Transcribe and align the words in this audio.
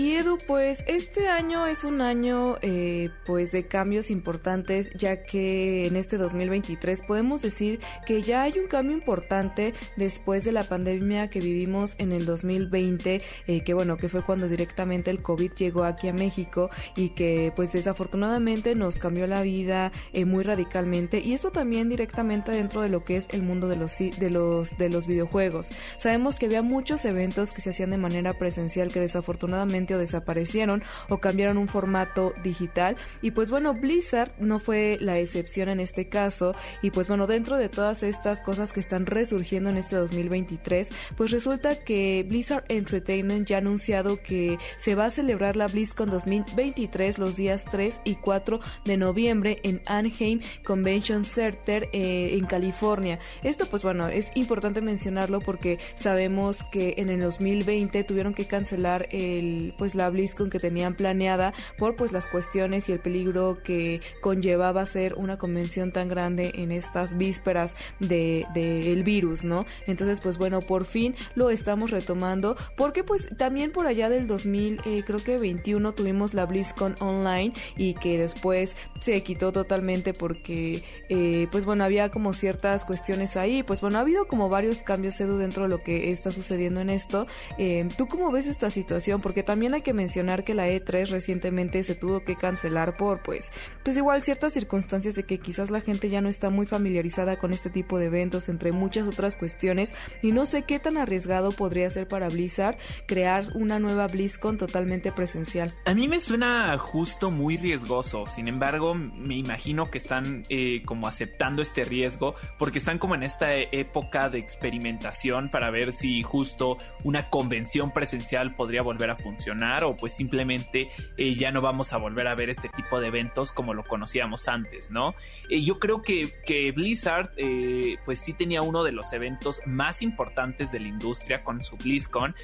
Y 0.00 0.12
Edu, 0.14 0.38
pues 0.46 0.82
este 0.86 1.28
año 1.28 1.66
es 1.66 1.84
un 1.84 2.00
año 2.00 2.56
eh, 2.62 3.10
pues 3.26 3.52
de 3.52 3.66
cambios 3.66 4.10
importantes, 4.10 4.90
ya 4.94 5.22
que 5.22 5.86
en 5.86 5.94
este 5.94 6.16
2023 6.16 7.02
podemos 7.02 7.42
decir 7.42 7.80
que 8.06 8.22
ya 8.22 8.40
hay 8.44 8.58
un 8.58 8.66
cambio 8.66 8.96
importante 8.96 9.74
después 9.98 10.42
de 10.42 10.52
la 10.52 10.62
pandemia 10.62 11.28
que 11.28 11.40
vivimos 11.40 11.96
en 11.98 12.12
el 12.12 12.24
2020, 12.24 13.20
eh, 13.46 13.62
que 13.62 13.74
bueno, 13.74 13.98
que 13.98 14.08
fue 14.08 14.22
cuando 14.22 14.48
directamente 14.48 15.10
el 15.10 15.20
COVID 15.20 15.52
llegó 15.52 15.84
aquí 15.84 16.08
a 16.08 16.14
México 16.14 16.70
y 16.96 17.10
que 17.10 17.52
pues 17.54 17.70
desafortunadamente 17.74 18.74
nos 18.74 18.98
cambió 18.98 19.26
la 19.26 19.42
vida 19.42 19.92
eh, 20.14 20.24
muy 20.24 20.44
radicalmente 20.44 21.20
y 21.20 21.34
esto 21.34 21.50
también 21.50 21.90
directamente 21.90 22.52
dentro 22.52 22.80
de 22.80 22.88
lo 22.88 23.04
que 23.04 23.18
es 23.18 23.28
el 23.32 23.42
mundo 23.42 23.68
de 23.68 23.76
los 23.76 23.98
de 23.98 24.30
los 24.30 24.78
de 24.78 24.88
los 24.88 25.06
videojuegos. 25.06 25.68
Sabemos 25.98 26.38
que 26.38 26.46
había 26.46 26.62
muchos 26.62 27.04
eventos 27.04 27.52
que 27.52 27.60
se 27.60 27.68
hacían 27.68 27.90
de 27.90 27.98
manera 27.98 28.32
presencial 28.32 28.90
que 28.90 29.00
desafortunadamente 29.00 29.89
desaparecieron 29.98 30.82
o 31.08 31.18
cambiaron 31.18 31.58
un 31.58 31.68
formato 31.68 32.32
digital. 32.42 32.96
Y 33.22 33.32
pues 33.32 33.50
bueno 33.50 33.74
Blizzard 33.74 34.32
no 34.38 34.58
fue 34.58 34.98
la 35.00 35.18
excepción 35.18 35.68
en 35.68 35.80
este 35.80 36.08
caso. 36.08 36.54
Y 36.82 36.90
pues 36.90 37.08
bueno 37.08 37.26
dentro 37.26 37.56
de 37.56 37.68
todas 37.68 38.02
estas 38.02 38.40
cosas 38.40 38.72
que 38.72 38.80
están 38.80 39.06
resurgiendo 39.06 39.70
en 39.70 39.76
este 39.76 39.96
2023 39.96 40.90
pues 41.16 41.30
resulta 41.30 41.76
que 41.76 42.24
Blizzard 42.28 42.64
Entertainment 42.68 43.46
ya 43.46 43.56
ha 43.56 43.60
anunciado 43.60 44.22
que 44.22 44.58
se 44.78 44.94
va 44.94 45.06
a 45.06 45.10
celebrar 45.10 45.56
la 45.56 45.66
BlizzCon 45.66 46.10
2023 46.10 47.18
los 47.18 47.36
días 47.36 47.64
3 47.70 48.00
y 48.04 48.16
4 48.16 48.60
de 48.84 48.96
noviembre 48.96 49.60
en 49.62 49.82
Anaheim 49.86 50.40
Convention 50.64 51.24
Center 51.24 51.88
eh, 51.92 52.30
en 52.34 52.46
California. 52.46 53.18
Esto 53.42 53.66
pues 53.66 53.82
bueno 53.82 54.08
es 54.08 54.30
importante 54.34 54.80
mencionarlo 54.80 55.40
porque 55.40 55.78
sabemos 55.94 56.64
que 56.64 56.94
en 56.98 57.10
el 57.10 57.20
2020 57.20 58.04
tuvieron 58.04 58.34
que 58.34 58.46
cancelar 58.46 59.08
el 59.10 59.69
pues 59.76 59.94
la 59.94 60.08
BlizzCon 60.10 60.50
que 60.50 60.58
tenían 60.58 60.94
planeada 60.94 61.52
por 61.78 61.96
pues 61.96 62.12
las 62.12 62.26
cuestiones 62.26 62.88
y 62.88 62.92
el 62.92 63.00
peligro 63.00 63.58
que 63.62 64.00
conllevaba 64.20 64.84
ser 64.86 65.14
una 65.14 65.38
convención 65.38 65.92
tan 65.92 66.08
grande 66.08 66.52
en 66.54 66.72
estas 66.72 67.16
vísperas 67.16 67.76
de, 67.98 68.46
el 68.54 69.02
virus, 69.02 69.44
¿no? 69.44 69.66
Entonces 69.86 70.20
pues 70.20 70.38
bueno, 70.38 70.60
por 70.60 70.84
fin 70.84 71.14
lo 71.34 71.50
estamos 71.50 71.90
retomando 71.90 72.56
porque 72.76 73.04
pues 73.04 73.28
también 73.36 73.72
por 73.72 73.86
allá 73.86 74.08
del 74.08 74.26
2000 74.26 74.80
eh, 74.84 75.02
creo 75.06 75.22
que 75.22 75.38
21 75.38 75.92
tuvimos 75.92 76.34
la 76.34 76.46
BlizzCon 76.46 76.96
online 77.00 77.52
y 77.76 77.94
que 77.94 78.18
después 78.18 78.76
se 79.00 79.22
quitó 79.22 79.52
totalmente 79.52 80.12
porque 80.12 80.82
eh, 81.08 81.46
pues 81.50 81.64
bueno 81.64 81.84
había 81.84 82.10
como 82.10 82.32
ciertas 82.34 82.84
cuestiones 82.84 83.36
ahí 83.36 83.62
pues 83.62 83.80
bueno 83.80 83.98
ha 83.98 84.02
habido 84.02 84.26
como 84.26 84.48
varios 84.48 84.82
cambios 84.82 85.20
Edu 85.20 85.38
dentro 85.38 85.64
de 85.64 85.68
lo 85.68 85.82
que 85.82 86.10
está 86.10 86.32
sucediendo 86.32 86.80
en 86.80 86.90
esto 86.90 87.26
eh, 87.58 87.88
¿tú 87.96 88.06
cómo 88.06 88.30
ves 88.30 88.46
esta 88.46 88.70
situación? 88.70 89.20
porque 89.20 89.42
también 89.42 89.59
también 89.60 89.74
hay 89.74 89.82
que 89.82 89.92
mencionar 89.92 90.42
que 90.42 90.54
la 90.54 90.68
E3 90.70 91.10
recientemente 91.10 91.82
se 91.82 91.94
tuvo 91.94 92.24
que 92.24 92.34
cancelar 92.34 92.96
por 92.96 93.20
pues 93.20 93.52
pues 93.84 93.94
igual 93.94 94.22
ciertas 94.22 94.54
circunstancias 94.54 95.16
de 95.16 95.24
que 95.24 95.36
quizás 95.36 95.70
la 95.70 95.82
gente 95.82 96.08
ya 96.08 96.22
no 96.22 96.30
está 96.30 96.48
muy 96.48 96.64
familiarizada 96.64 97.36
con 97.36 97.52
este 97.52 97.68
tipo 97.68 97.98
de 97.98 98.06
eventos 98.06 98.48
entre 98.48 98.72
muchas 98.72 99.06
otras 99.06 99.36
cuestiones 99.36 99.92
y 100.22 100.32
no 100.32 100.46
sé 100.46 100.62
qué 100.62 100.78
tan 100.78 100.96
arriesgado 100.96 101.52
podría 101.52 101.90
ser 101.90 102.08
para 102.08 102.30
Blizzard 102.30 102.78
crear 103.06 103.44
una 103.54 103.78
nueva 103.78 104.06
BlizzCon 104.06 104.56
totalmente 104.56 105.12
presencial. 105.12 105.70
A 105.84 105.92
mí 105.92 106.08
me 106.08 106.22
suena 106.22 106.78
justo 106.78 107.30
muy 107.30 107.58
riesgoso, 107.58 108.24
sin 108.28 108.48
embargo 108.48 108.94
me 108.94 109.36
imagino 109.36 109.90
que 109.90 109.98
están 109.98 110.42
eh, 110.48 110.80
como 110.86 111.06
aceptando 111.06 111.60
este 111.60 111.84
riesgo 111.84 112.34
porque 112.58 112.78
están 112.78 112.98
como 112.98 113.14
en 113.14 113.24
esta 113.24 113.54
época 113.54 114.30
de 114.30 114.38
experimentación 114.38 115.50
para 115.50 115.70
ver 115.70 115.92
si 115.92 116.22
justo 116.22 116.78
una 117.04 117.28
convención 117.28 117.90
presencial 117.90 118.54
podría 118.54 118.80
volver 118.80 119.10
a 119.10 119.16
funcionar 119.16 119.49
o 119.84 119.96
pues 119.96 120.14
simplemente 120.14 120.90
eh, 121.16 121.34
ya 121.34 121.50
no 121.50 121.60
vamos 121.60 121.92
a 121.92 121.96
volver 121.96 122.28
a 122.28 122.34
ver 122.34 122.50
este 122.50 122.68
tipo 122.68 123.00
de 123.00 123.08
eventos 123.08 123.52
como 123.52 123.74
lo 123.74 123.82
conocíamos 123.84 124.48
antes, 124.48 124.90
¿no? 124.90 125.14
Eh, 125.48 125.62
yo 125.62 125.78
creo 125.78 126.02
que, 126.02 126.32
que 126.46 126.70
Blizzard 126.72 127.32
eh, 127.36 127.96
pues 128.04 128.20
sí 128.20 128.32
tenía 128.32 128.62
uno 128.62 128.84
de 128.84 128.92
los 128.92 129.12
eventos 129.12 129.60
más 129.66 130.02
importantes 130.02 130.70
de 130.70 130.80
la 130.80 130.88
industria 130.88 131.42
con 131.42 131.62
su 131.64 131.76
BlizzCon. 131.76 132.34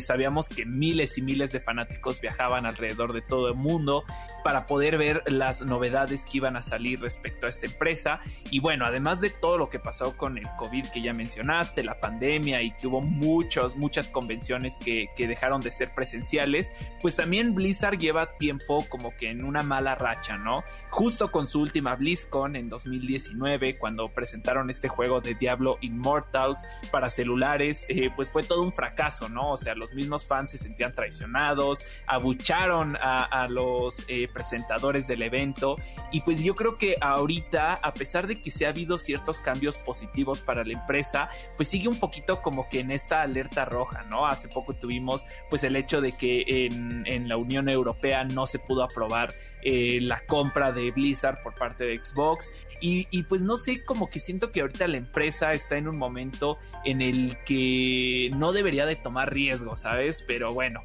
sabíamos 0.00 0.48
que 0.48 0.64
miles 0.64 1.18
y 1.18 1.22
miles 1.22 1.50
de 1.52 1.60
fanáticos 1.60 2.20
viajaban 2.20 2.66
alrededor 2.66 3.12
de 3.12 3.22
todo 3.22 3.48
el 3.48 3.54
mundo 3.54 4.04
para 4.44 4.66
poder 4.66 4.98
ver 4.98 5.22
las 5.26 5.62
novedades 5.62 6.24
que 6.24 6.38
iban 6.38 6.56
a 6.56 6.62
salir 6.62 7.00
respecto 7.00 7.46
a 7.46 7.50
esta 7.50 7.66
empresa. 7.66 8.20
Y 8.50 8.60
bueno, 8.60 8.84
además 8.84 9.20
de 9.20 9.30
todo 9.30 9.58
lo 9.58 9.68
que 9.68 9.78
pasó 9.78 10.16
con 10.16 10.38
el 10.38 10.46
COVID 10.58 10.86
que 10.86 11.02
ya 11.02 11.12
mencionaste, 11.12 11.82
la 11.82 12.00
pandemia 12.00 12.62
y 12.62 12.70
que 12.72 12.86
hubo 12.86 13.00
muchos, 13.00 13.76
muchas 13.76 14.08
convenciones 14.08 14.76
que, 14.78 15.08
que 15.16 15.26
dejaron 15.26 15.60
de 15.60 15.70
ser 15.70 15.90
presenciales, 15.94 16.51
pues 17.00 17.16
también 17.16 17.54
Blizzard 17.54 17.98
lleva 17.98 18.36
tiempo 18.38 18.84
como 18.88 19.14
que 19.16 19.30
en 19.30 19.44
una 19.44 19.62
mala 19.62 19.94
racha, 19.94 20.36
¿no? 20.36 20.62
Justo 20.90 21.30
con 21.30 21.46
su 21.46 21.60
última 21.60 21.96
BlizzCon 21.96 22.54
en 22.54 22.68
2019, 22.68 23.78
cuando 23.78 24.08
presentaron 24.08 24.70
este 24.70 24.88
juego 24.88 25.20
de 25.20 25.34
Diablo 25.34 25.78
Immortals 25.80 26.60
para 26.90 27.10
celulares, 27.10 27.86
eh, 27.88 28.10
pues 28.14 28.30
fue 28.30 28.42
todo 28.42 28.62
un 28.62 28.72
fracaso, 28.72 29.28
¿no? 29.28 29.50
O 29.50 29.56
sea, 29.56 29.74
los 29.74 29.94
mismos 29.94 30.26
fans 30.26 30.50
se 30.50 30.58
sentían 30.58 30.94
traicionados, 30.94 31.80
abucharon 32.06 32.96
a, 33.00 33.48
los 33.48 34.04
eh, 34.08 34.28
presentadores 34.32 35.06
del 35.06 35.22
evento 35.22 35.76
y 36.12 36.20
pues 36.20 36.40
yo 36.42 36.54
creo 36.54 36.76
que 36.78 36.96
ahorita, 37.00 37.74
a 37.74 37.94
pesar 37.94 38.26
de 38.26 38.40
que 38.40 38.50
se 38.50 38.66
ha 38.66 38.68
habido 38.68 38.98
ciertos 38.98 39.40
cambios 39.40 39.76
positivos 39.78 40.40
para 40.40 40.64
la 40.64 40.74
empresa, 40.74 41.30
pues 41.56 41.68
sigue 41.68 41.88
un 41.88 41.98
poquito 41.98 42.42
como 42.42 42.68
que 42.68 42.80
en 42.80 42.90
esta 42.90 43.22
alerta 43.22 43.64
roja, 43.64 44.02
¿no? 44.04 44.26
Hace 44.26 44.48
poco 44.48 44.74
tuvimos 44.74 45.24
pues 45.50 45.64
el 45.64 45.76
hecho 45.76 46.00
de 46.00 46.12
que 46.12 46.41
en, 46.46 47.28
la 47.28 47.36
Unión 47.36 47.68
Europea 47.68 48.24
no 48.24 48.46
se 48.46 48.58
pudo 48.58 48.82
aprobar 48.82 49.32
eh, 49.62 50.00
la 50.00 50.24
compra 50.26 50.72
de 50.72 50.90
Blizzard 50.90 51.42
por 51.42 51.54
parte 51.54 51.84
de 51.84 51.98
Xbox 52.04 52.50
y, 52.84 53.22
pues 53.22 53.40
no 53.40 53.58
sé, 53.58 53.84
como 53.84 54.10
que 54.10 54.18
siento 54.18 54.50
que 54.50 54.60
ahorita 54.60 54.88
la 54.88 54.96
empresa 54.96 55.52
está 55.52 55.76
en 55.76 55.86
un 55.86 55.96
momento 55.96 56.58
en 56.84 57.00
el 57.00 57.36
que 57.44 58.28
no 58.34 58.52
debería 58.52 58.86
de 58.86 58.96
tomar 58.96 59.32
riesgo, 59.32 59.76
¿sabes? 59.76 60.24
Pero 60.26 60.52
bueno, 60.52 60.82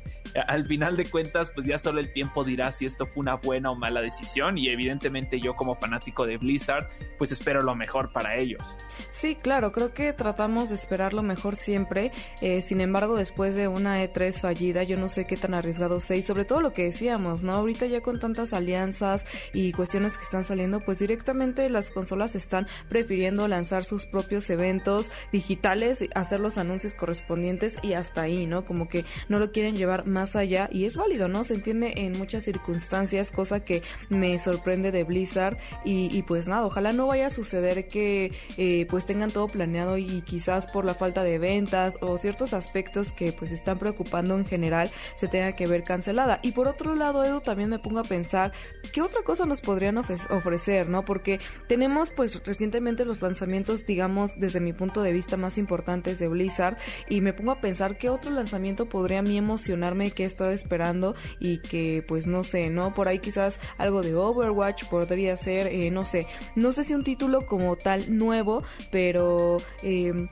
al 0.48 0.66
final 0.68 0.96
de 0.96 1.10
cuentas, 1.10 1.50
pues 1.56 1.66
ya 1.66 1.80
solo 1.80 2.00
el 2.00 2.14
tiempo 2.14 2.44
dirá 2.44 2.72
si 2.72 2.86
esto 2.86 3.08
fue 3.08 3.22
una 3.22 3.36
buena 3.36 3.72
o 3.72 3.76
mala 3.76 4.02
decisión 4.02 4.60
y 4.60 4.70
evidentemente 4.70 5.40
yo 5.40 5.56
como 5.56 5.74
fanático 5.74 6.28
de 6.28 6.38
Blizzard, 6.38 6.88
pues 7.18 7.32
espero 7.32 7.62
lo 7.62 7.74
mejor 7.74 8.12
para 8.12 8.36
ellos. 8.36 8.62
Sí, 9.10 9.36
claro, 9.36 9.72
creo 9.72 9.92
que 9.96 10.14
tratamos 10.14 10.70
de 10.70 10.76
esperar 10.76 11.16
lo 11.16 11.24
mejor 11.24 11.56
siempre, 11.56 12.12
eh, 12.42 12.62
sin 12.62 12.80
embargo, 12.80 13.16
después 13.16 13.56
de 13.56 13.68
una 13.68 14.04
E3 14.04 14.40
fallida, 14.40 14.84
yo 14.84 14.98
no 14.98 15.10
sé 15.10 15.26
qué 15.26 15.36
arriesgado 15.54 16.00
sea 16.00 16.18
y 16.18 16.24
sobre 16.24 16.44
todo 16.44 16.62
lo 16.62 16.74
que 16.74 16.84
decíamos, 16.84 17.44
¿no? 17.44 17.54
Ahorita 17.54 17.86
ya 17.86 18.02
con 18.02 18.20
tantas 18.20 18.52
alianzas 18.54 19.26
y 19.54 19.72
cuestiones 19.72 20.18
que 20.18 20.24
están 20.24 20.44
saliendo, 20.44 20.82
pues 20.82 21.00
directamente 21.00 21.70
las 21.70 21.90
consolas 21.90 22.36
están 22.36 22.68
prefiriendo 22.90 23.48
lanzar 23.48 23.86
sus 23.86 24.06
propios 24.06 24.50
eventos 24.50 25.10
digitales, 25.32 26.04
hacer 26.16 26.42
los 26.42 26.58
anuncios 26.58 26.96
correspondientes 26.96 27.78
y 27.82 27.94
hasta 27.94 28.24
ahí, 28.24 28.46
¿no? 28.46 28.66
Como 28.66 28.90
que 28.90 29.06
no 29.30 29.40
lo 29.40 29.52
quieren 29.52 29.76
llevar 29.76 30.06
más 30.06 30.18
más 30.18 30.36
allá 30.36 30.68
y 30.72 30.86
es 30.86 30.98
válido, 30.98 31.28
¿no? 31.28 31.44
Se 31.44 31.54
entiende 31.54 31.94
en 31.98 32.18
muchas 32.18 32.44
circunstancias, 32.44 33.30
cosa 33.30 33.60
que 33.60 33.84
me 34.10 34.40
sorprende 34.40 34.92
de 34.92 35.04
Blizzard 35.04 35.58
y, 35.86 36.24
pues 36.24 36.48
nada, 36.48 36.66
ojalá 36.66 36.92
no 36.92 37.06
vaya 37.06 37.28
a 37.28 37.30
suceder 37.30 37.88
que 37.88 38.32
eh, 38.58 38.88
pues 38.90 39.06
tengan 39.06 39.30
todo 39.30 39.48
planeado 39.48 40.00
y 40.00 40.22
quizás 40.24 40.66
por 40.66 40.86
la 40.86 40.96
falta 40.96 41.22
de 41.22 41.38
ventas 41.38 42.00
o 42.02 42.18
ciertos 42.18 42.54
aspectos 42.54 43.12
que 43.12 43.32
pues 43.32 43.52
están 43.52 43.78
preocupando 43.78 44.36
en 44.36 44.46
general 44.46 44.90
se 45.16 45.28
que 45.56 45.68
ver 45.68 45.84
cancelada. 45.84 46.40
Y 46.42 46.52
por 46.52 46.68
otro 46.68 46.96
lado, 46.96 47.24
Edu, 47.24 47.42
también 47.42 47.70
me 47.70 47.80
pongo 47.80 48.00
a 48.00 48.04
pensar 48.04 48.52
qué 48.92 49.02
otra 49.02 49.22
cosa 49.24 49.46
nos 49.46 49.62
podrían 49.62 49.98
ofrecer, 49.98 50.90
¿no? 50.90 51.06
Porque 51.06 51.40
tenemos 51.68 52.10
pues 52.12 52.42
recientemente 52.46 53.06
los 53.06 53.22
lanzamientos, 53.22 53.86
digamos, 53.86 54.32
desde 54.38 54.60
mi 54.60 54.74
punto 54.74 55.02
de 55.02 55.14
vista 55.14 55.38
más 55.38 55.58
importantes 55.58 56.20
de 56.20 56.28
Blizzard 56.28 56.78
y 57.10 57.22
me 57.22 57.34
pongo 57.34 57.52
a 57.52 57.62
pensar 57.62 57.98
qué 57.98 58.10
otro 58.10 58.32
lanzamiento 58.32 58.88
podría 58.88 59.20
a 59.20 59.22
mí 59.22 59.38
emocionarme 59.38 60.12
que 60.12 60.24
he 60.24 60.26
estado 60.26 60.52
esperando 60.52 61.16
y 61.40 61.60
que 61.60 62.04
pues 62.08 62.28
no 62.28 62.44
sé, 62.44 62.70
¿no? 62.70 62.94
Por 62.94 63.08
ahí 63.08 63.20
quizás 63.20 63.60
algo 63.78 64.02
de 64.02 64.16
Overwatch 64.16 64.86
podría 64.86 65.36
ser, 65.38 65.68
eh, 65.68 65.92
no 65.92 66.06
sé, 66.06 66.28
no 66.56 66.72
sé 66.72 66.84
si 66.84 66.94
un 66.94 67.04
título 67.04 67.46
como 67.46 67.76
tal 67.76 68.18
nuevo, 68.18 68.64
pero... 68.92 69.58
Eh, 69.84 70.28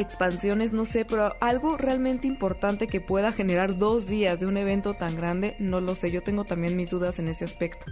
expansiones, 0.00 0.72
no 0.72 0.84
sé, 0.84 1.04
pero 1.04 1.36
algo 1.40 1.76
realmente 1.76 2.26
importante 2.26 2.86
que 2.86 3.00
pueda 3.00 3.32
generar 3.32 3.78
dos 3.78 4.06
días 4.06 4.40
de 4.40 4.46
un 4.46 4.56
evento 4.56 4.94
tan 4.94 5.16
grande, 5.16 5.56
no 5.58 5.80
lo 5.80 5.94
sé, 5.94 6.10
yo 6.10 6.22
tengo 6.22 6.44
también 6.44 6.76
mis 6.76 6.90
dudas 6.90 7.18
en 7.18 7.28
ese 7.28 7.44
aspecto. 7.44 7.86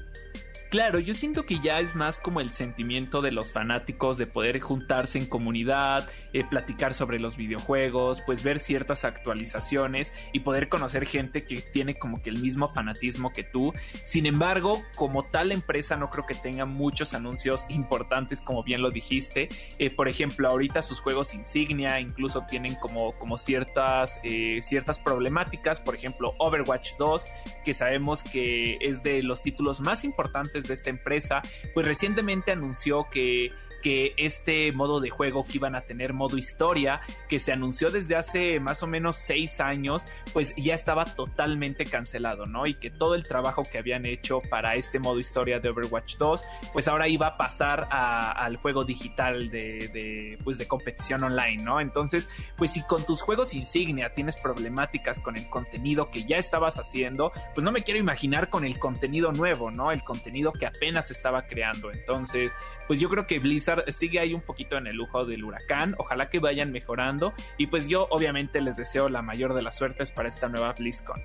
Claro, 0.71 0.99
yo 0.99 1.15
siento 1.15 1.47
que 1.47 1.61
ya 1.61 1.81
es 1.81 1.95
más 1.95 2.19
como 2.19 2.43
el 2.43 2.53
sentimiento 2.53 3.23
de 3.23 3.33
los 3.33 3.51
fanáticos 3.53 4.19
de 4.19 4.27
poder 4.27 4.61
juntarse 4.61 5.19
en 5.19 5.25
comunidad, 5.25 6.07
eh, 6.35 6.45
platicar 6.45 6.93
sobre 6.93 7.19
los 7.19 7.39
videojuegos, 7.39 8.21
pues 8.27 8.43
ver 8.43 8.59
ciertas 8.59 9.07
actualizaciones 9.07 10.13
y 10.35 10.41
poder 10.41 10.69
conocer 10.69 11.07
gente 11.07 11.47
que 11.47 11.63
tiene 11.63 11.95
como 11.95 12.21
que 12.21 12.29
el 12.29 12.43
mismo 12.43 12.69
fanatismo 12.69 13.33
que 13.33 13.45
tú. 13.45 13.73
Sin 14.03 14.27
embargo, 14.27 14.83
como 14.95 15.25
tal 15.25 15.53
empresa 15.53 15.97
no 15.97 16.11
creo 16.11 16.27
que 16.27 16.35
tenga 16.35 16.67
muchos 16.67 17.15
anuncios 17.15 17.65
importantes 17.71 18.43
como 18.43 18.63
bien 18.63 18.83
lo 18.83 18.91
dijiste. 18.91 19.49
Eh, 19.79 19.89
por 19.89 20.07
ejemplo, 20.07 20.49
ahorita 20.49 20.83
sus 20.83 21.01
juegos 21.01 21.33
insignia 21.33 21.99
incluso 21.99 22.45
tienen 22.47 22.75
como, 22.75 23.13
como 23.13 23.39
ciertas, 23.39 24.21
eh, 24.23 24.61
ciertas 24.63 25.01
problemáticas. 25.01 25.81
Por 25.81 25.95
ejemplo, 25.95 26.35
Overwatch 26.37 26.91
2, 26.99 27.25
que 27.65 27.73
sabemos 27.73 28.23
que 28.23 28.77
es 28.83 29.03
de 29.03 29.23
los 29.23 29.41
títulos 29.41 29.81
más 29.81 30.05
importantes 30.05 30.58
de 30.65 30.75
esta 30.75 30.91
empresa, 30.91 31.43
pues 31.75 31.87
recientemente 31.87 32.53
anunció 32.53 33.09
que 33.11 33.51
que 33.83 34.15
este 34.17 34.73
modo 34.73 35.01
de 35.01 35.11
juego 35.11 35.45
que 35.45 35.59
iban 35.59 35.75
a 35.75 35.83
tener 35.83 36.13
modo 36.13 36.39
historia, 36.39 37.01
que 37.29 37.39
se 37.39 37.53
anunció 37.53 37.91
desde 37.91 38.17
hace 38.17 38.61
más 38.61 38.83
o 38.83 38.87
menos 38.87 39.17
seis 39.17 39.61
años, 39.61 40.05
pues 40.33 40.55
ya 40.57 40.75
estaba 40.75 41.05
totalmente 41.05 41.85
cancelado, 41.85 42.47
¿no? 42.47 42.67
Y 42.67 42.75
que 42.75 42.91
todo 42.91 43.15
el 43.15 43.23
trabajo 43.23 43.63
que 43.71 43.79
habían 43.79 44.07
hecho 44.07 44.41
para 44.41 44.75
este 44.75 44.99
modo 44.99 45.21
historia 45.21 45.61
de 45.61 45.69
Overwatch 45.69 46.17
2, 46.17 46.43
pues 46.73 46.89
ahora 46.89 47.09
iba 47.09 47.29
a 47.29 47.37
pasar 47.37 47.89
al 47.91 48.57
juego 48.57 48.85
digital 48.85 49.51
de, 49.51 50.39
pues 50.45 50.59
de 50.59 50.67
competición 50.67 51.23
online, 51.25 51.63
¿no? 51.63 51.81
Entonces, 51.81 52.29
pues 52.57 52.73
si 52.73 52.83
con 52.83 53.05
tus 53.05 53.23
juegos 53.23 53.55
insignia 53.55 54.13
tienes 54.15 54.37
problemáticas 54.37 55.21
con 55.21 55.37
el 55.37 55.49
contenido 55.49 56.11
que 56.11 56.25
ya 56.25 56.37
estabas 56.37 56.79
haciendo, 56.79 57.33
pues 57.55 57.65
no 57.65 57.73
me 57.73 57.83
quiero 57.83 58.01
imaginar 58.01 58.51
con 58.51 58.65
el 58.65 58.79
contenido 58.79 59.33
nuevo, 59.33 59.71
¿no? 59.71 59.93
El 59.93 60.03
contenido 60.03 60.53
que 60.53 60.67
apenas 60.67 61.11
estaba 61.11 61.47
creando. 61.47 61.91
Entonces, 61.93 62.53
pues 62.87 63.01
yo 63.01 63.09
creo 63.09 63.27
que 63.27 63.39
Blizzard 63.39 63.68
sigue 63.89 64.21
ahí 64.21 64.35
un 64.35 64.43
poquito 64.43 64.77
en 64.77 64.87
el 64.87 64.97
lujo 64.97 65.25
del 65.25 65.45
huracán. 65.45 65.95
Ojalá 65.99 66.29
que 66.31 66.39
vayan 66.39 66.73
mejorando. 66.73 67.33
Y 67.57 67.67
pues 67.67 67.89
yo 67.89 68.07
obviamente 68.11 68.61
les 68.61 68.77
deseo 68.77 69.09
la 69.09 69.23
mayor 69.23 69.55
de 69.55 69.63
las 69.63 69.77
suertes 69.77 70.13
para 70.13 70.29
esta 70.29 70.49
nueva 70.49 70.73
BlizzCon. 70.73 71.23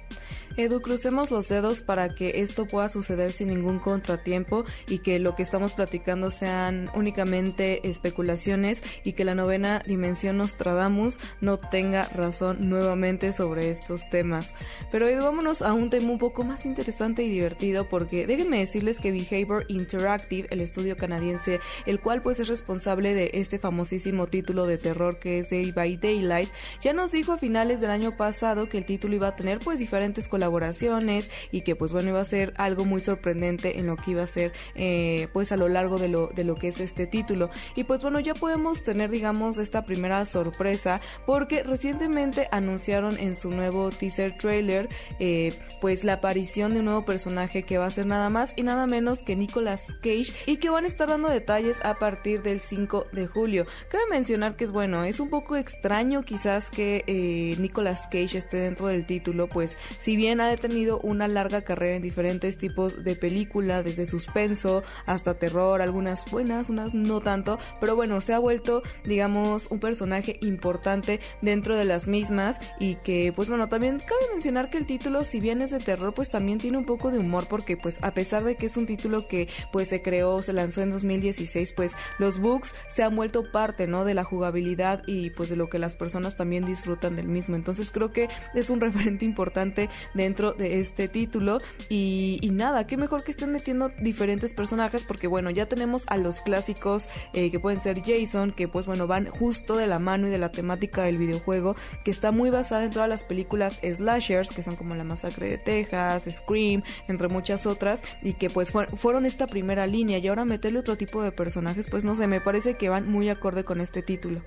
Edu, 0.55 0.81
crucemos 0.81 1.31
los 1.31 1.47
dedos 1.47 1.81
para 1.81 2.13
que 2.13 2.41
esto 2.41 2.67
pueda 2.67 2.87
suceder 2.87 3.31
sin 3.31 3.47
ningún 3.47 3.79
contratiempo 3.79 4.65
y 4.87 4.99
que 4.99 5.17
lo 5.17 5.35
que 5.35 5.41
estamos 5.41 5.73
platicando 5.73 6.29
sean 6.29 6.91
únicamente 6.93 7.87
especulaciones 7.87 8.83
y 9.03 9.13
que 9.13 9.25
la 9.25 9.33
novena 9.33 9.81
dimensión 9.85 10.37
Nostradamus 10.37 11.19
no 11.41 11.57
tenga 11.57 12.03
razón 12.03 12.69
nuevamente 12.69 13.33
sobre 13.33 13.71
estos 13.71 14.07
temas. 14.09 14.53
Pero 14.91 15.07
Edu, 15.07 15.23
vámonos 15.23 15.63
a 15.63 15.73
un 15.73 15.89
tema 15.89 16.11
un 16.11 16.19
poco 16.19 16.43
más 16.43 16.65
interesante 16.65 17.23
y 17.23 17.29
divertido 17.29 17.89
porque 17.89 18.27
déjenme 18.27 18.59
decirles 18.59 18.99
que 18.99 19.11
Behavior 19.11 19.65
Interactive, 19.69 20.47
el 20.51 20.61
estudio 20.61 20.95
canadiense 20.95 21.59
el 21.87 21.99
cual 21.99 22.21
pues 22.21 22.32
es 22.39 22.47
responsable 22.47 23.13
de 23.13 23.31
este 23.33 23.59
famosísimo 23.59 24.27
título 24.27 24.65
de 24.65 24.77
terror 24.77 25.19
que 25.19 25.39
es 25.39 25.49
Day 25.49 25.71
by 25.71 25.97
Daylight, 25.97 26.49
ya 26.81 26.93
nos 26.93 27.11
dijo 27.11 27.33
a 27.33 27.37
finales 27.37 27.81
del 27.81 27.91
año 27.91 28.17
pasado 28.17 28.69
que 28.69 28.77
el 28.77 28.85
título 28.85 29.15
iba 29.15 29.27
a 29.27 29.35
tener 29.35 29.59
pues 29.59 29.79
diferentes 29.79 30.27
colaboraciones 30.27 31.29
y 31.51 31.61
que 31.61 31.75
pues 31.75 31.91
bueno 31.91 32.09
iba 32.09 32.21
a 32.21 32.25
ser 32.25 32.53
algo 32.57 32.85
muy 32.85 32.99
sorprendente 32.99 33.79
en 33.79 33.87
lo 33.87 33.95
que 33.95 34.11
iba 34.11 34.23
a 34.23 34.27
ser 34.27 34.51
eh, 34.75 35.27
pues 35.33 35.51
a 35.51 35.57
lo 35.57 35.69
largo 35.69 35.99
de 35.99 36.07
lo, 36.07 36.27
de 36.27 36.43
lo 36.43 36.55
que 36.55 36.69
es 36.69 36.79
este 36.79 37.05
título. 37.05 37.49
Y 37.75 37.83
pues 37.83 38.01
bueno, 38.01 38.19
ya 38.19 38.33
podemos 38.33 38.83
tener 38.83 39.09
digamos 39.09 39.57
esta 39.57 39.85
primera 39.85 40.25
sorpresa 40.25 41.01
porque 41.25 41.63
recientemente 41.63 42.47
anunciaron 42.51 43.19
en 43.19 43.35
su 43.35 43.51
nuevo 43.51 43.89
teaser 43.89 44.37
trailer 44.37 44.89
eh, 45.19 45.53
pues 45.81 46.03
la 46.03 46.13
aparición 46.13 46.73
de 46.73 46.79
un 46.79 46.85
nuevo 46.85 47.05
personaje 47.05 47.63
que 47.63 47.77
va 47.77 47.85
a 47.85 47.91
ser 47.91 48.05
nada 48.05 48.29
más 48.29 48.53
y 48.55 48.63
nada 48.63 48.87
menos 48.87 49.21
que 49.21 49.35
Nicolas 49.35 49.93
Cage 50.01 50.33
y 50.45 50.57
que 50.57 50.69
van 50.69 50.85
a 50.85 50.87
estar 50.87 51.07
dando 51.07 51.29
de 51.29 51.35
detalles 51.35 51.79
a 51.83 51.95
partir 51.95 52.22
del 52.23 52.61
5 52.61 53.07
de 53.11 53.27
julio. 53.27 53.65
Cabe 53.89 54.03
mencionar 54.09 54.55
que 54.55 54.63
es 54.63 54.71
bueno, 54.71 55.03
es 55.03 55.19
un 55.19 55.29
poco 55.29 55.57
extraño 55.57 56.23
quizás 56.23 56.69
que 56.69 57.03
eh, 57.05 57.55
Nicolas 57.59 58.07
Cage 58.07 58.37
esté 58.37 58.57
dentro 58.57 58.87
del 58.87 59.05
título, 59.05 59.47
pues 59.47 59.77
si 59.99 60.15
bien 60.15 60.39
ha 60.39 60.55
tenido 60.55 60.99
una 60.99 61.27
larga 61.27 61.61
carrera 61.63 61.97
en 61.97 62.01
diferentes 62.01 62.57
tipos 62.57 63.03
de 63.03 63.15
película, 63.15 63.83
desde 63.83 64.05
suspenso 64.05 64.83
hasta 65.05 65.33
terror, 65.33 65.81
algunas 65.81 66.23
buenas, 66.31 66.69
unas 66.69 66.93
no 66.93 67.19
tanto, 67.19 67.59
pero 67.81 67.95
bueno, 67.95 68.21
se 68.21 68.33
ha 68.33 68.39
vuelto, 68.39 68.83
digamos, 69.03 69.67
un 69.69 69.79
personaje 69.79 70.37
importante 70.41 71.19
dentro 71.41 71.75
de 71.75 71.83
las 71.83 72.07
mismas 72.07 72.61
y 72.79 72.95
que, 72.95 73.33
pues 73.35 73.49
bueno, 73.49 73.67
también 73.67 73.99
cabe 73.99 74.31
mencionar 74.31 74.69
que 74.69 74.77
el 74.77 74.85
título, 74.85 75.25
si 75.25 75.41
bien 75.41 75.61
es 75.61 75.71
de 75.71 75.79
terror, 75.79 76.13
pues 76.13 76.29
también 76.29 76.57
tiene 76.57 76.77
un 76.77 76.85
poco 76.85 77.11
de 77.11 77.17
humor 77.17 77.47
porque, 77.49 77.75
pues 77.75 77.99
a 78.01 78.13
pesar 78.13 78.45
de 78.45 78.55
que 78.55 78.67
es 78.67 78.77
un 78.77 78.85
título 78.85 79.27
que, 79.27 79.49
pues 79.73 79.89
se 79.89 80.01
creó, 80.01 80.41
se 80.41 80.53
lanzó 80.53 80.81
en 80.81 80.91
2010, 80.91 81.33
pues 81.75 81.95
los 82.19 82.39
bugs 82.39 82.73
se 82.89 83.03
han 83.03 83.15
vuelto 83.15 83.51
parte, 83.51 83.87
¿no? 83.87 84.05
De 84.05 84.13
la 84.13 84.23
jugabilidad 84.23 85.03
y 85.05 85.29
pues 85.31 85.49
de 85.49 85.55
lo 85.55 85.69
que 85.69 85.79
las 85.79 85.95
personas 85.95 86.35
también 86.35 86.65
disfrutan 86.65 87.15
del 87.15 87.27
mismo. 87.27 87.55
Entonces 87.55 87.91
creo 87.91 88.11
que 88.11 88.29
es 88.53 88.69
un 88.69 88.81
referente 88.81 89.25
importante 89.25 89.89
dentro 90.13 90.53
de 90.53 90.79
este 90.79 91.07
título 91.07 91.59
y, 91.89 92.39
nada, 92.53 92.85
qué 92.85 92.97
mejor 92.97 93.23
que 93.23 93.31
estén 93.31 93.51
metiendo 93.51 93.89
diferentes 93.99 94.53
personajes 94.53 95.03
porque 95.03 95.27
bueno, 95.27 95.49
ya 95.49 95.65
tenemos 95.65 96.03
a 96.07 96.17
los 96.17 96.41
clásicos 96.41 97.09
eh, 97.33 97.49
que 97.49 97.59
pueden 97.59 97.79
ser 97.79 98.01
Jason, 98.03 98.51
que 98.51 98.67
pues 98.67 98.85
bueno, 98.85 99.07
van 99.07 99.27
justo 99.27 99.75
de 99.75 99.87
la 99.87 99.99
mano 99.99 100.27
y 100.27 100.29
de 100.29 100.37
la 100.37 100.51
temática 100.51 101.03
del 101.03 101.17
videojuego, 101.17 101.75
que 102.03 102.11
está 102.11 102.31
muy 102.31 102.49
basada 102.49 102.83
en 102.83 102.91
todas 102.91 103.09
las 103.09 103.23
películas 103.23 103.79
slashers, 103.81 104.49
que 104.49 104.63
son 104.63 104.75
como 104.75 104.95
La 104.95 105.03
Masacre 105.03 105.49
de 105.49 105.57
Texas, 105.57 106.27
Scream, 106.29 106.83
entre 107.07 107.27
muchas 107.27 107.65
otras, 107.65 108.03
y 108.21 108.33
que 108.33 108.49
pues 108.49 108.71
fueron 108.95 109.25
esta 109.25 109.47
primera 109.47 109.87
línea 109.87 110.17
y 110.17 110.27
ahora 110.27 110.45
meterle 110.45 110.79
otro 110.79 110.97
tipo 110.97 111.21
de 111.21 111.31
personajes, 111.31 111.87
pues 111.89 112.02
no 112.03 112.15
sé, 112.15 112.27
me 112.27 112.41
parece 112.41 112.75
que 112.75 112.89
van 112.89 113.09
muy 113.09 113.29
acorde 113.29 113.63
con 113.63 113.81
este 113.81 114.01
título. 114.01 114.41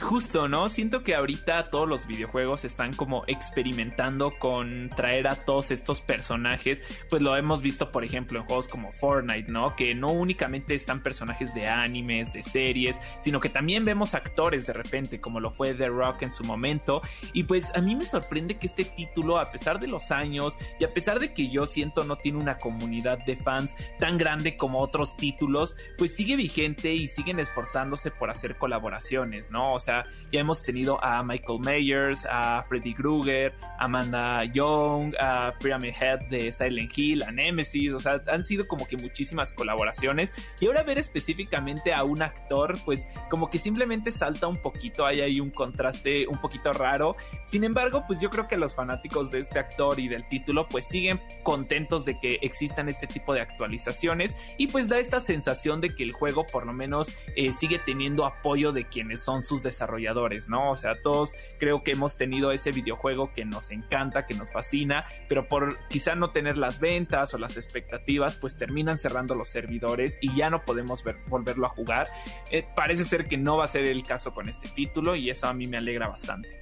Justo, 0.00 0.48
¿no? 0.48 0.68
Siento 0.68 1.04
que 1.04 1.14
ahorita 1.14 1.70
todos 1.70 1.88
los 1.88 2.06
videojuegos 2.06 2.64
están 2.64 2.92
como 2.94 3.22
experimentando 3.28 4.32
con 4.38 4.90
traer 4.90 5.28
a 5.28 5.36
todos 5.36 5.70
estos 5.70 6.00
personajes. 6.00 6.82
Pues 7.08 7.22
lo 7.22 7.36
hemos 7.36 7.62
visto, 7.62 7.92
por 7.92 8.04
ejemplo, 8.04 8.40
en 8.40 8.44
juegos 8.44 8.66
como 8.66 8.92
Fortnite, 8.92 9.50
¿no? 9.50 9.76
Que 9.76 9.94
no 9.94 10.08
únicamente 10.08 10.74
están 10.74 11.02
personajes 11.02 11.54
de 11.54 11.68
animes, 11.68 12.32
de 12.32 12.42
series, 12.42 12.96
sino 13.22 13.40
que 13.40 13.48
también 13.48 13.84
vemos 13.84 14.14
actores 14.14 14.66
de 14.66 14.72
repente, 14.72 15.20
como 15.20 15.38
lo 15.38 15.52
fue 15.52 15.74
The 15.74 15.88
Rock 15.88 16.22
en 16.22 16.32
su 16.32 16.42
momento. 16.42 17.00
Y 17.32 17.44
pues 17.44 17.72
a 17.74 17.80
mí 17.80 17.94
me 17.94 18.04
sorprende 18.04 18.58
que 18.58 18.66
este 18.66 18.84
título, 18.84 19.38
a 19.38 19.52
pesar 19.52 19.78
de 19.78 19.86
los 19.86 20.10
años 20.10 20.54
y 20.80 20.84
a 20.84 20.92
pesar 20.92 21.20
de 21.20 21.32
que 21.32 21.48
yo 21.48 21.66
siento 21.66 22.04
no 22.04 22.16
tiene 22.16 22.38
una 22.38 22.58
comunidad 22.58 23.24
de 23.24 23.36
fans 23.36 23.74
tan 24.00 24.18
grande 24.18 24.56
como 24.56 24.80
otros 24.80 25.16
títulos, 25.16 25.76
pues 25.96 26.16
sigue 26.16 26.36
vigente 26.36 26.92
y 26.92 27.06
siguen 27.06 27.38
esforzándose 27.38 28.10
por 28.10 28.30
hacer 28.30 28.58
colaboraciones, 28.58 29.52
¿no? 29.52 29.72
Sea, 29.84 30.04
ya 30.34 30.40
hemos 30.40 30.62
tenido 30.62 31.02
a 31.02 31.22
Michael 31.22 31.60
Myers, 31.60 32.24
a 32.28 32.64
Freddy 32.68 32.92
Krueger, 32.92 33.54
Amanda 33.78 34.44
Young, 34.44 35.14
a 35.20 35.52
Pyramid 35.60 35.92
Head 36.00 36.28
de 36.28 36.52
Silent 36.52 36.90
Hill, 36.96 37.22
a 37.22 37.30
Nemesis, 37.30 37.92
o 37.92 38.00
sea, 38.00 38.20
han 38.26 38.42
sido 38.42 38.66
como 38.66 38.86
que 38.86 38.96
muchísimas 38.96 39.52
colaboraciones. 39.52 40.30
Y 40.58 40.66
ahora 40.66 40.82
ver 40.82 40.98
específicamente 40.98 41.92
a 41.92 42.02
un 42.02 42.22
actor, 42.22 42.76
pues 42.84 43.06
como 43.30 43.48
que 43.48 43.58
simplemente 43.58 44.10
salta 44.10 44.48
un 44.48 44.56
poquito, 44.56 45.06
hay 45.06 45.20
ahí 45.20 45.38
un 45.38 45.50
contraste 45.50 46.26
un 46.26 46.40
poquito 46.40 46.72
raro. 46.72 47.16
Sin 47.44 47.62
embargo, 47.62 48.04
pues 48.06 48.18
yo 48.20 48.30
creo 48.30 48.48
que 48.48 48.56
los 48.56 48.74
fanáticos 48.74 49.30
de 49.30 49.40
este 49.40 49.58
actor 49.58 50.00
y 50.00 50.08
del 50.08 50.28
título, 50.28 50.68
pues 50.68 50.86
siguen 50.86 51.20
contentos 51.42 52.04
de 52.04 52.18
que 52.18 52.40
existan 52.42 52.88
este 52.88 53.06
tipo 53.06 53.34
de 53.34 53.40
actualizaciones 53.40 54.34
y 54.58 54.66
pues 54.66 54.88
da 54.88 54.98
esta 54.98 55.20
sensación 55.20 55.80
de 55.80 55.94
que 55.94 56.02
el 56.02 56.12
juego 56.12 56.44
por 56.44 56.66
lo 56.66 56.72
menos 56.72 57.08
eh, 57.36 57.52
sigue 57.52 57.78
teniendo 57.78 58.24
apoyo 58.26 58.72
de 58.72 58.88
quienes 58.88 59.20
son 59.20 59.42
sus 59.42 59.62
desarrolladores 59.62 59.73
desarrolladores, 59.74 60.48
¿no? 60.48 60.70
O 60.70 60.76
sea, 60.76 60.94
todos 61.02 61.34
creo 61.58 61.82
que 61.82 61.92
hemos 61.92 62.16
tenido 62.16 62.52
ese 62.52 62.70
videojuego 62.70 63.32
que 63.32 63.44
nos 63.44 63.70
encanta, 63.70 64.26
que 64.26 64.34
nos 64.34 64.52
fascina, 64.52 65.04
pero 65.28 65.48
por 65.48 65.76
quizá 65.88 66.14
no 66.14 66.30
tener 66.30 66.56
las 66.56 66.80
ventas 66.80 67.34
o 67.34 67.38
las 67.38 67.56
expectativas, 67.56 68.36
pues 68.36 68.56
terminan 68.56 68.98
cerrando 68.98 69.34
los 69.34 69.48
servidores 69.48 70.18
y 70.20 70.34
ya 70.34 70.50
no 70.50 70.64
podemos 70.64 71.02
ver, 71.04 71.16
volverlo 71.26 71.66
a 71.66 71.70
jugar. 71.70 72.08
Eh, 72.50 72.66
parece 72.74 73.04
ser 73.04 73.24
que 73.24 73.36
no 73.36 73.56
va 73.56 73.64
a 73.64 73.68
ser 73.68 73.86
el 73.86 74.02
caso 74.02 74.32
con 74.32 74.48
este 74.48 74.68
título 74.68 75.16
y 75.16 75.30
eso 75.30 75.46
a 75.46 75.54
mí 75.54 75.66
me 75.66 75.76
alegra 75.76 76.08
bastante. 76.08 76.60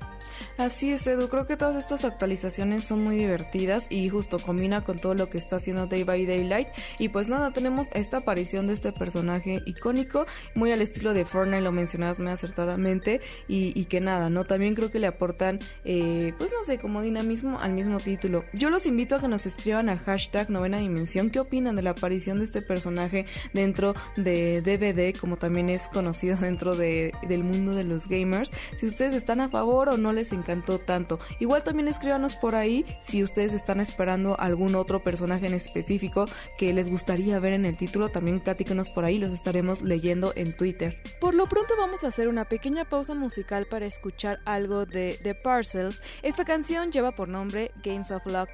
Así 0.58 0.92
es, 0.92 1.06
Edu. 1.06 1.28
Creo 1.28 1.46
que 1.46 1.56
todas 1.56 1.76
estas 1.76 2.04
actualizaciones 2.04 2.84
son 2.84 3.02
muy 3.02 3.16
divertidas 3.16 3.86
y 3.90 4.08
justo 4.08 4.38
combina 4.38 4.82
con 4.82 4.98
todo 4.98 5.14
lo 5.14 5.28
que 5.28 5.38
está 5.38 5.56
haciendo 5.56 5.86
Day 5.86 6.04
by 6.04 6.26
Daylight. 6.26 6.68
Y 6.98 7.08
pues 7.08 7.28
nada, 7.28 7.52
tenemos 7.52 7.88
esta 7.92 8.18
aparición 8.18 8.66
de 8.66 8.74
este 8.74 8.92
personaje 8.92 9.62
icónico, 9.66 10.26
muy 10.54 10.72
al 10.72 10.82
estilo 10.82 11.14
de 11.14 11.24
Fortnite, 11.24 11.62
lo 11.62 11.72
mencionabas 11.72 12.18
muy 12.18 12.30
acertadamente. 12.30 13.20
Y, 13.48 13.82
que 13.86 14.00
nada, 14.00 14.30
¿no? 14.30 14.44
También 14.44 14.74
creo 14.74 14.90
que 14.90 14.98
le 14.98 15.06
aportan, 15.06 15.58
eh, 15.84 16.32
pues 16.38 16.52
no 16.52 16.62
sé, 16.62 16.78
como 16.78 17.02
dinamismo 17.02 17.58
al 17.60 17.72
mismo 17.72 17.98
título. 17.98 18.44
Yo 18.52 18.70
los 18.70 18.86
invito 18.86 19.16
a 19.16 19.20
que 19.20 19.28
nos 19.28 19.44
escriban 19.44 19.88
al 19.88 19.98
hashtag 19.98 20.50
novena 20.50 20.78
dimensión. 20.78 21.30
¿Qué 21.30 21.40
opinan 21.40 21.76
de 21.76 21.82
la 21.82 21.90
aparición 21.90 22.38
de 22.38 22.44
este 22.44 22.62
personaje 22.62 23.26
dentro 23.52 23.94
de 24.16 24.62
DVD, 24.62 25.18
como 25.18 25.36
también 25.36 25.68
es 25.68 25.88
conocido 25.88 26.36
dentro 26.40 26.76
de, 26.76 27.12
del 27.28 27.44
mundo 27.44 27.74
de 27.74 27.84
los 27.84 28.08
gamers? 28.08 28.52
Si 28.78 28.86
ustedes 28.86 29.14
están 29.14 29.40
a 29.40 29.48
favor 29.48 29.88
o 29.88 29.96
no 29.96 30.11
les 30.12 30.32
encantó 30.32 30.78
tanto. 30.78 31.18
Igual 31.40 31.64
también 31.64 31.88
escríbanos 31.88 32.36
por 32.36 32.54
ahí 32.54 32.84
si 33.02 33.22
ustedes 33.22 33.52
están 33.52 33.80
esperando 33.80 34.38
algún 34.38 34.74
otro 34.74 35.02
personaje 35.02 35.46
en 35.46 35.54
específico 35.54 36.26
que 36.58 36.72
les 36.72 36.90
gustaría 36.90 37.38
ver 37.38 37.52
en 37.52 37.64
el 37.64 37.76
título. 37.76 38.08
También 38.08 38.40
platíquenos 38.40 38.90
por 38.90 39.04
ahí, 39.04 39.18
los 39.18 39.30
estaremos 39.30 39.82
leyendo 39.82 40.32
en 40.36 40.56
Twitter. 40.56 41.02
Por 41.20 41.34
lo 41.34 41.46
pronto 41.46 41.74
vamos 41.76 42.04
a 42.04 42.08
hacer 42.08 42.28
una 42.28 42.44
pequeña 42.48 42.84
pausa 42.84 43.14
musical 43.14 43.66
para 43.66 43.86
escuchar 43.86 44.38
algo 44.44 44.86
de 44.86 45.18
The 45.22 45.34
Parcels. 45.34 46.02
Esta 46.22 46.44
canción 46.44 46.92
lleva 46.92 47.12
por 47.12 47.28
nombre 47.28 47.72
Games 47.82 48.10
of 48.10 48.24
Luck. 48.26 48.48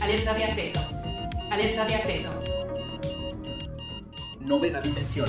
Alerta 0.00 0.34
de 0.34 0.44
acceso. 0.44 0.80
Alerta 1.50 1.84
de 1.86 1.94
acceso. 1.94 2.42
Novena 4.40 4.80
dimensión. 4.80 5.28